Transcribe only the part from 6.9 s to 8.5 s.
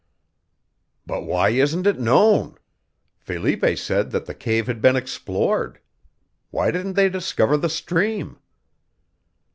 they discover the stream?"